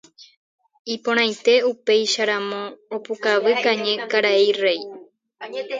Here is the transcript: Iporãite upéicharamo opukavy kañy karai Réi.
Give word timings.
Iporãite 0.95 1.53
upéicharamo 1.71 2.61
opukavy 2.95 3.53
kañy 3.63 3.89
karai 4.09 4.47
Réi. 4.61 4.81